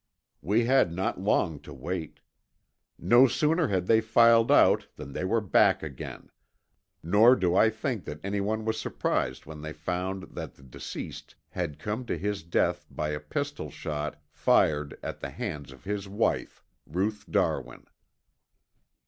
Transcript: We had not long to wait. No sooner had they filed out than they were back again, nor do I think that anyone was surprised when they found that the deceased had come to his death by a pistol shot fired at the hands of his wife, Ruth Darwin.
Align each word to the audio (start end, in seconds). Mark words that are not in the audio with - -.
We 0.41 0.65
had 0.65 0.91
not 0.91 1.21
long 1.21 1.59
to 1.59 1.71
wait. 1.75 2.21
No 2.97 3.27
sooner 3.27 3.67
had 3.67 3.85
they 3.85 4.01
filed 4.01 4.51
out 4.51 4.87
than 4.95 5.13
they 5.13 5.23
were 5.23 5.41
back 5.41 5.83
again, 5.83 6.31
nor 7.03 7.35
do 7.35 7.55
I 7.55 7.69
think 7.69 8.05
that 8.05 8.19
anyone 8.23 8.65
was 8.65 8.79
surprised 8.79 9.45
when 9.45 9.61
they 9.61 9.73
found 9.73 10.23
that 10.33 10.55
the 10.55 10.63
deceased 10.63 11.35
had 11.49 11.77
come 11.77 12.07
to 12.07 12.17
his 12.17 12.41
death 12.41 12.87
by 12.89 13.09
a 13.09 13.19
pistol 13.19 13.69
shot 13.69 14.19
fired 14.31 14.97
at 15.03 15.19
the 15.19 15.29
hands 15.29 15.71
of 15.71 15.83
his 15.83 16.07
wife, 16.09 16.63
Ruth 16.87 17.27
Darwin. 17.29 17.85